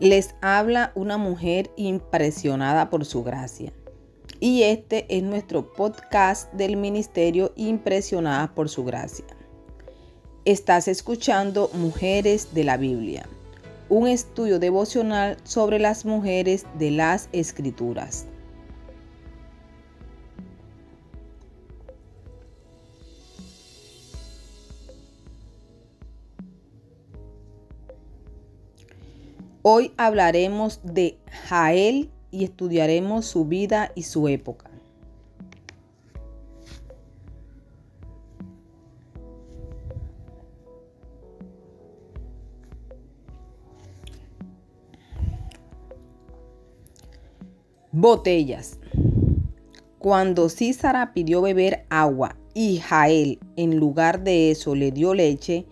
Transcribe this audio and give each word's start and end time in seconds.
Les 0.00 0.34
habla 0.40 0.90
una 0.96 1.18
mujer 1.18 1.70
impresionada 1.76 2.90
por 2.90 3.04
su 3.04 3.22
gracia. 3.22 3.72
Y 4.40 4.64
este 4.64 5.06
es 5.08 5.22
nuestro 5.22 5.72
podcast 5.72 6.52
del 6.52 6.76
Ministerio 6.76 7.52
Impresionada 7.54 8.52
por 8.54 8.68
su 8.68 8.84
gracia. 8.84 9.24
Estás 10.44 10.88
escuchando 10.88 11.70
Mujeres 11.74 12.52
de 12.52 12.64
la 12.64 12.76
Biblia, 12.76 13.28
un 13.88 14.08
estudio 14.08 14.58
devocional 14.58 15.36
sobre 15.44 15.78
las 15.78 16.04
mujeres 16.04 16.66
de 16.76 16.90
las 16.90 17.28
Escrituras. 17.32 18.26
Hoy 29.66 29.92
hablaremos 29.96 30.80
de 30.82 31.16
Jael 31.48 32.10
y 32.30 32.44
estudiaremos 32.44 33.24
su 33.24 33.46
vida 33.46 33.92
y 33.94 34.02
su 34.02 34.28
época. 34.28 34.70
Botellas. 47.90 48.78
Cuando 49.98 50.50
Císara 50.50 51.14
pidió 51.14 51.40
beber 51.40 51.86
agua 51.88 52.36
y 52.52 52.80
Jael 52.80 53.38
en 53.56 53.78
lugar 53.78 54.24
de 54.24 54.50
eso 54.50 54.74
le 54.74 54.90
dio 54.90 55.14
leche, 55.14 55.64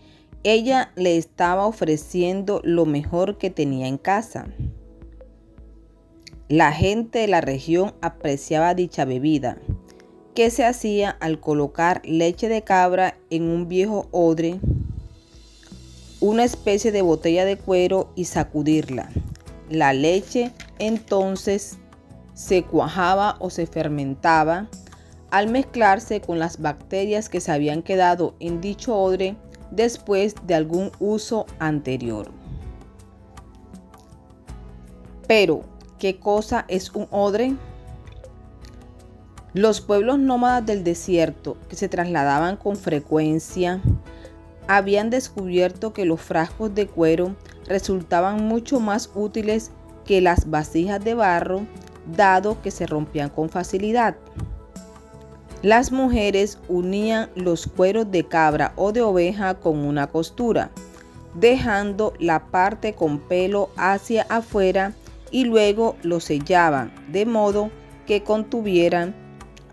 ella 0.45 0.91
le 0.97 1.17
estaba 1.17 1.67
ofreciendo 1.67 2.61
lo 2.65 2.85
mejor 2.85 3.39
que 3.39 3.51
tenía 3.51 3.87
en 3.87 3.99
casa. 3.99 4.47
La 6.49 6.73
gente 6.73 7.21
de 7.21 7.29
la 7.29 7.41
región 7.41 7.95
apreciaba 8.01 8.75
dicha 8.75 9.05
bebida, 9.05 9.59
que 10.34 10.51
se 10.51 10.65
hacía 10.65 11.11
al 11.11 11.39
colocar 11.41 12.03
leche 12.05 12.49
de 12.49 12.62
cabra 12.62 13.17
en 13.31 13.45
un 13.45 13.69
viejo 13.69 14.09
odre, 14.11 14.59
una 16.21 16.45
especie 16.45 16.93
de 16.93 17.03
botella 17.03 17.45
de 17.45 17.56
cuero 17.56 18.12
y 18.17 18.25
sacudirla. 18.25 19.11
La 19.71 19.93
leche 19.93 20.51
entonces 20.79 21.79
se 22.34 22.65
cuajaba 22.65 23.37
o 23.39 23.49
se 23.49 23.67
fermentaba 23.67 24.69
al 25.31 25.49
mezclarse 25.49 26.21
con 26.21 26.39
las 26.39 26.61
bacterias 26.61 27.29
que 27.29 27.41
se 27.41 27.53
habían 27.53 27.83
quedado 27.83 28.34
en 28.41 28.61
dicho 28.61 28.95
odre 28.97 29.37
después 29.73 30.34
de 30.47 30.55
algún 30.55 30.92
uso 31.01 31.47
anterior. 31.59 32.31
Pero, 35.27 35.62
¿qué 35.98 36.19
cosa 36.19 36.65
es 36.69 36.91
un 36.91 37.09
odre? 37.11 37.55
Los 39.55 39.81
pueblos 39.81 40.19
nómadas 40.19 40.65
del 40.65 40.84
desierto 40.84 41.56
que 41.69 41.77
se 41.77 41.89
trasladaban 41.89 42.56
con 42.56 42.77
frecuencia 42.77 43.81
habían 44.69 45.11
descubierto 45.11 45.93
que 45.93 46.05
los 46.05 46.20
frascos 46.20 46.75
de 46.75 46.87
cuero 46.87 47.34
resultaban 47.67 48.47
mucho 48.47 48.81
más 48.81 49.11
útiles 49.15 49.70
que 50.05 50.20
las 50.20 50.48
vasijas 50.50 51.03
de 51.05 51.15
barro, 51.15 51.67
dado 52.17 52.61
que 52.62 52.70
se 52.70 52.87
rompían 52.87 53.28
con 53.28 53.48
facilidad. 53.48 54.17
Las 55.63 55.93
mujeres 55.93 56.59
unían 56.69 57.31
los 57.37 57.69
cueros 57.69 58.11
de 58.11 58.25
cabra 58.25 58.73
o 58.75 58.91
de 58.91 59.01
oveja 59.01 59.55
con 59.55 59.79
una 59.79 60.09
costura, 60.09 60.73
dejando 61.35 62.15
la 62.19 62.47
parte 62.47 62.95
con 62.95 63.21
pelo 63.21 63.71
hacia 63.77 64.27
afuera 64.29 64.93
y 65.31 65.45
luego 65.45 65.95
lo 66.03 66.19
sellaban 66.19 66.93
de 67.13 67.27
modo 67.27 67.71
que 68.09 68.25
contuvieran 68.25 69.15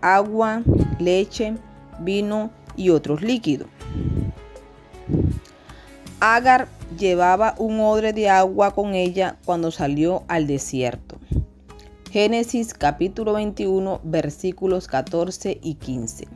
agua, 0.00 0.62
leche, 1.00 1.54
vino 1.98 2.52
y 2.76 2.90
otros 2.90 3.20
líquidos. 3.20 3.66
Agar 6.20 6.68
llevaba 6.96 7.56
un 7.58 7.80
odre 7.80 8.12
de 8.12 8.28
agua 8.28 8.74
con 8.74 8.94
ella 8.94 9.38
cuando 9.44 9.72
salió 9.72 10.22
al 10.28 10.46
desierto. 10.46 11.18
Génesis 12.10 12.74
capítulo 12.74 13.34
21 13.34 14.00
versículos 14.02 14.88
14 14.88 15.60
y 15.62 15.74
15. 15.74 16.26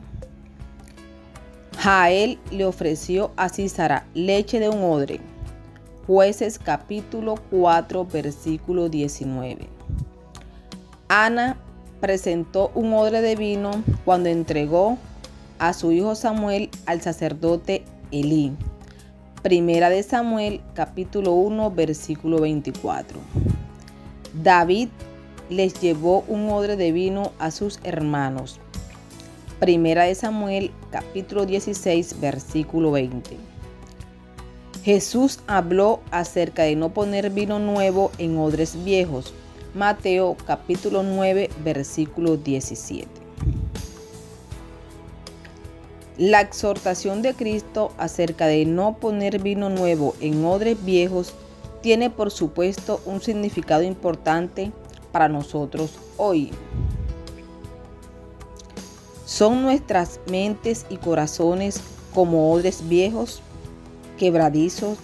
Jael 1.77 2.39
le 2.49 2.63
ofreció 2.63 3.31
a 3.35 3.49
Císara 3.49 4.07
leche 4.13 4.61
de 4.61 4.69
un 4.69 4.81
odre. 4.83 5.19
Jueces 6.07 6.59
capítulo 6.59 7.35
4 7.51 8.05
versículo 8.05 8.87
19. 8.87 9.67
Ana 11.09 11.57
presentó 11.99 12.71
un 12.73 12.93
odre 12.93 13.19
de 13.19 13.35
vino 13.35 13.71
cuando 14.05 14.29
entregó 14.29 14.97
a 15.59 15.73
su 15.73 15.91
hijo 15.91 16.15
Samuel 16.15 16.69
al 16.85 17.01
sacerdote 17.01 17.83
Elí. 18.11 18.53
Primera 19.43 19.89
de 19.89 20.03
Samuel 20.03 20.61
capítulo 20.73 21.33
1 21.33 21.69
versículo 21.71 22.39
24. 22.39 23.19
David 24.41 24.87
les 25.49 25.79
llevó 25.79 26.23
un 26.27 26.49
odre 26.49 26.75
de 26.75 26.91
vino 26.91 27.31
a 27.39 27.51
sus 27.51 27.79
hermanos. 27.83 28.59
Primera 29.59 30.03
de 30.03 30.15
Samuel 30.15 30.71
capítulo 30.91 31.45
16 31.45 32.19
versículo 32.19 32.91
20. 32.91 33.37
Jesús 34.83 35.39
habló 35.47 36.01
acerca 36.11 36.63
de 36.63 36.75
no 36.75 36.89
poner 36.93 37.29
vino 37.29 37.59
nuevo 37.59 38.11
en 38.17 38.37
odres 38.37 38.83
viejos. 38.83 39.33
Mateo 39.73 40.37
capítulo 40.45 41.03
9 41.03 41.49
versículo 41.63 42.37
17. 42.37 43.07
La 46.17 46.39
exhortación 46.41 47.21
de 47.21 47.33
Cristo 47.33 47.91
acerca 47.97 48.47
de 48.47 48.65
no 48.65 48.97
poner 48.97 49.41
vino 49.41 49.69
nuevo 49.69 50.15
en 50.21 50.45
odres 50.45 50.83
viejos 50.85 51.33
tiene 51.81 52.09
por 52.09 52.31
supuesto 52.31 53.01
un 53.05 53.21
significado 53.21 53.83
importante 53.83 54.71
para 55.15 55.29
nosotros 55.29 55.91
hoy. 56.17 56.51
¿Son 59.25 59.61
nuestras 59.61 60.19
mentes 60.29 60.85
y 60.89 60.97
corazones 60.97 61.79
como 62.13 62.51
odres 62.51 62.89
viejos, 62.89 63.41
quebradizos, 64.17 64.97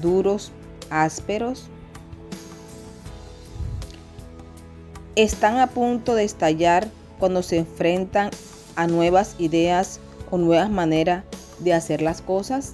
duros, 0.00 0.52
ásperos? 0.88 1.66
¿Están 5.16 5.58
a 5.58 5.66
punto 5.66 6.14
de 6.14 6.24
estallar 6.24 6.88
cuando 7.18 7.42
se 7.42 7.58
enfrentan 7.58 8.30
a 8.74 8.86
nuevas 8.86 9.36
ideas 9.38 10.00
o 10.30 10.38
nuevas 10.38 10.70
maneras 10.70 11.24
de 11.58 11.74
hacer 11.74 12.00
las 12.00 12.22
cosas? 12.22 12.72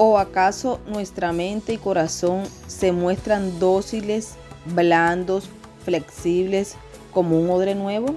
¿O 0.00 0.16
acaso 0.16 0.78
nuestra 0.86 1.32
mente 1.32 1.72
y 1.72 1.76
corazón 1.76 2.44
se 2.68 2.92
muestran 2.92 3.58
dóciles, 3.58 4.34
blandos, 4.64 5.48
flexibles 5.84 6.76
como 7.12 7.36
un 7.36 7.50
odre 7.50 7.74
nuevo? 7.74 8.14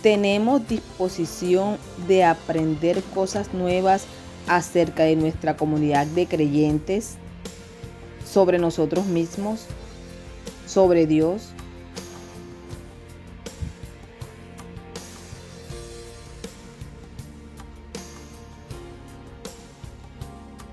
¿Tenemos 0.00 0.66
disposición 0.66 1.76
de 2.06 2.24
aprender 2.24 3.02
cosas 3.14 3.52
nuevas 3.52 4.04
acerca 4.46 5.02
de 5.02 5.16
nuestra 5.16 5.54
comunidad 5.58 6.06
de 6.06 6.26
creyentes, 6.26 7.18
sobre 8.26 8.58
nosotros 8.58 9.04
mismos, 9.04 9.66
sobre 10.66 11.06
Dios? 11.06 11.50